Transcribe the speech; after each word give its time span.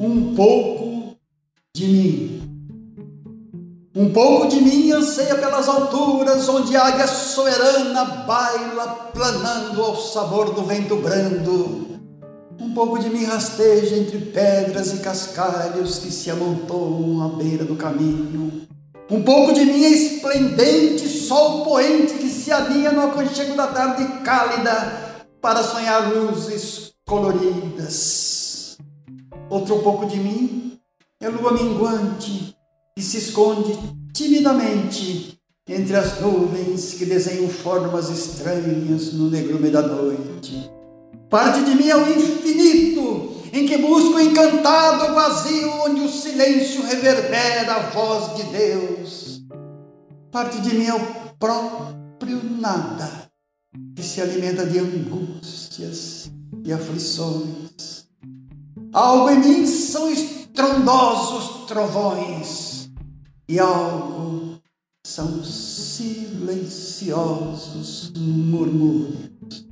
um 0.00 0.34
pouco 0.34 1.16
de 1.74 1.86
mim. 1.86 2.40
Um 3.96 4.12
pouco 4.12 4.48
de 4.48 4.60
mim 4.60 4.90
anseia 4.90 5.36
pelas 5.36 5.68
alturas, 5.68 6.48
onde 6.48 6.76
a 6.76 6.86
águia 6.86 7.06
soberana 7.06 8.04
baila, 8.26 9.10
planando 9.12 9.82
ao 9.82 9.96
sabor 9.96 10.52
do 10.52 10.64
vento 10.64 10.96
brando. 10.96 12.00
Um 12.60 12.74
pouco 12.74 12.98
de 12.98 13.08
mim 13.08 13.24
rasteja 13.24 13.96
entre 13.96 14.18
pedras 14.18 14.92
e 14.94 14.98
cascalhos 14.98 15.98
que 15.98 16.10
se 16.10 16.30
amontoam 16.30 17.22
à 17.24 17.28
beira 17.36 17.64
do 17.64 17.76
caminho. 17.76 18.66
Um 19.08 19.22
pouco 19.22 19.52
de 19.52 19.64
mim 19.64 19.84
é 19.84 19.90
esplendente 19.90 21.08
sol 21.08 21.64
poente 21.64 22.14
que 22.14 22.28
se 22.28 22.50
aninha 22.50 22.90
no 22.90 23.02
aconchego 23.02 23.54
da 23.54 23.68
tarde 23.68 24.04
cálida 24.24 25.24
para 25.40 25.62
sonhar 25.62 26.12
luzes 26.12 26.94
coloridas. 27.06 28.33
Outro 29.50 29.80
pouco 29.80 30.06
de 30.06 30.16
mim 30.18 30.78
é 31.20 31.28
lua 31.28 31.52
minguante 31.52 32.56
que 32.96 33.02
se 33.02 33.18
esconde 33.18 33.76
timidamente 34.12 35.38
entre 35.66 35.96
as 35.96 36.20
nuvens 36.20 36.94
que 36.94 37.06
desenham 37.06 37.48
formas 37.48 38.10
estranhas 38.10 39.12
no 39.12 39.30
negrume 39.30 39.70
da 39.70 39.82
noite. 39.82 40.70
Parte 41.30 41.64
de 41.64 41.74
mim 41.74 41.88
é 41.88 41.96
o 41.96 42.08
infinito, 42.08 43.42
em 43.52 43.66
que 43.66 43.78
busco 43.78 44.14
o 44.14 44.20
encantado 44.20 45.14
vazio 45.14 45.70
onde 45.86 46.02
o 46.02 46.08
silêncio 46.08 46.82
reverbera 46.82 47.74
a 47.74 47.90
voz 47.90 48.36
de 48.36 48.42
Deus. 48.44 49.42
Parte 50.30 50.60
de 50.60 50.74
mim 50.74 50.86
é 50.86 50.94
o 50.94 51.34
próprio 51.38 52.42
nada, 52.60 53.30
que 53.96 54.02
se 54.02 54.20
alimenta 54.20 54.66
de 54.66 54.78
angústias 54.78 56.30
e 56.64 56.72
aflições. 56.72 57.93
Algo 58.94 59.28
em 59.28 59.38
mim 59.40 59.66
são 59.66 60.08
estrondosos 60.08 61.66
trovões, 61.66 62.88
e 63.48 63.58
algo 63.58 64.60
são 65.04 65.42
silenciosos 65.42 68.12
murmúrios. 68.16 69.66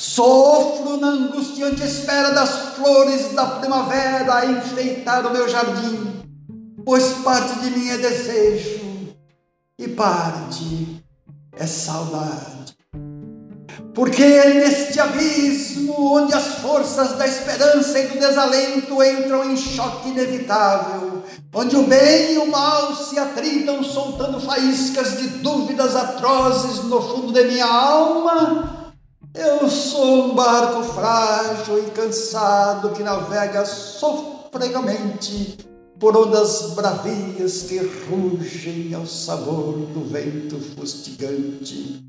Sofro 0.00 0.96
na 0.96 1.08
angustiante 1.08 1.82
espera 1.82 2.30
das 2.30 2.76
flores 2.76 3.34
da 3.34 3.58
primavera 3.58 4.36
a 4.36 4.46
enfeitar 4.46 5.26
o 5.26 5.32
meu 5.34 5.46
jardim, 5.46 6.22
pois 6.82 7.12
parte 7.22 7.60
de 7.60 7.78
mim 7.78 7.90
é 7.90 7.98
desejo 7.98 9.14
e 9.78 9.86
parte 9.86 11.04
é 11.52 11.66
saudade. 11.66 12.74
Porque 13.94 14.22
é 14.22 14.54
neste 14.54 14.98
abismo 14.98 16.14
onde 16.14 16.34
as 16.34 16.46
forças 16.58 17.16
da 17.18 17.26
esperança 17.26 17.98
e 17.98 18.06
do 18.08 18.18
desalento 18.18 19.02
entram 19.02 19.50
em 19.50 19.56
choque 19.56 20.08
inevitável, 20.08 21.22
onde 21.54 21.76
o 21.76 21.82
bem 21.82 22.34
e 22.34 22.38
o 22.38 22.50
mal 22.50 22.94
se 22.94 23.18
atritam 23.18 23.82
soltando 23.82 24.40
faíscas 24.40 25.18
de 25.18 25.28
dúvidas 25.38 25.94
atrozes 25.94 26.84
no 26.84 27.02
fundo 27.02 27.32
de 27.32 27.44
minha 27.44 27.66
alma, 27.66 28.82
eu 29.34 29.68
sou 29.68 30.26
um 30.26 30.34
barco 30.34 30.82
frágil 30.82 31.78
e 31.78 31.90
cansado 31.90 32.90
que 32.90 33.02
navega 33.02 33.64
sofregamente 33.64 35.56
por 35.98 36.14
ondas 36.16 36.72
bravias 36.74 37.62
que 37.62 37.78
rugem 37.78 38.92
ao 38.92 39.06
sabor 39.06 39.72
do 39.72 40.04
vento 40.04 40.58
fustigante. 40.76 42.04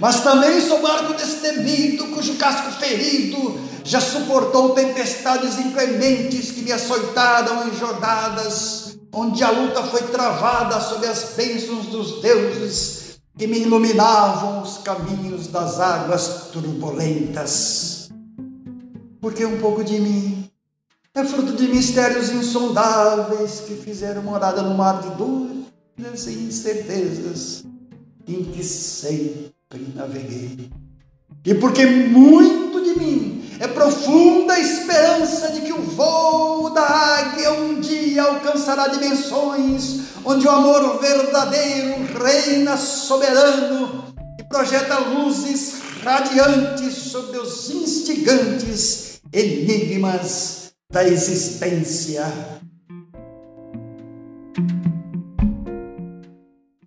Mas 0.00 0.20
também 0.20 0.60
sou 0.60 0.82
barco 0.82 1.14
destemido, 1.14 2.08
cujo 2.08 2.34
casco 2.36 2.70
ferido 2.72 3.60
já 3.84 4.00
suportou 4.00 4.70
tempestades 4.70 5.58
inclementes 5.58 6.50
que 6.50 6.62
me 6.62 6.72
açoitaram 6.72 7.68
em 7.68 7.74
jornadas, 7.76 8.98
onde 9.12 9.44
a 9.44 9.50
luta 9.50 9.82
foi 9.84 10.02
travada 10.04 10.80
sob 10.80 11.06
as 11.06 11.34
bênçãos 11.36 11.86
dos 11.86 12.22
deuses 12.22 13.18
que 13.36 13.46
me 13.46 13.58
iluminavam 13.58 14.62
os 14.62 14.78
caminhos 14.78 15.48
das 15.48 15.80
águas 15.80 16.48
turbulentas. 16.52 18.08
Porque 19.20 19.44
um 19.44 19.60
pouco 19.60 19.84
de 19.84 20.00
mim 20.00 20.50
é 21.14 21.24
fruto 21.24 21.52
de 21.52 21.68
mistérios 21.68 22.30
insondáveis 22.30 23.60
que 23.60 23.74
fizeram 23.76 24.22
morada 24.22 24.62
no 24.62 24.74
mar 24.74 25.00
de 25.02 25.10
dúvidas 25.10 26.26
e 26.26 26.32
incertezas 26.32 27.64
em 28.26 28.44
que 28.44 28.64
sempre 28.64 29.54
naveguei. 29.94 30.70
E 31.44 31.54
porque 31.54 31.84
muito 31.86 32.82
de 32.82 32.98
mim 32.98 33.44
é 33.60 33.68
profunda 33.68 34.54
a 34.54 34.60
esperança 34.60 35.52
de 35.52 35.60
que 35.62 35.72
o 35.72 35.82
voo 35.82 36.70
da 36.70 36.82
águia 36.82 37.52
um 37.52 37.80
dia 37.80 38.22
alcançará 38.22 38.88
dimensões 38.88 40.00
onde 40.24 40.46
o 40.46 40.50
amor 40.50 41.00
verdadeiro 41.00 41.96
reina 42.22 42.76
soberano 42.76 44.14
e 44.38 44.44
projeta 44.44 44.98
luzes 44.98 45.82
radiantes 46.02 46.94
sobre 46.94 47.38
os 47.38 47.70
instigantes 47.70 49.20
enigmas 49.32 50.72
da 50.90 51.06
existência 51.06 52.24